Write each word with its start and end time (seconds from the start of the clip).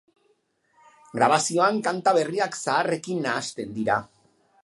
Grabazioan 1.19 1.77
kanta 1.89 2.15
berriak 2.17 2.59
zaharrekin 2.63 3.23
nahasten 3.29 3.79
dira. 3.79 4.01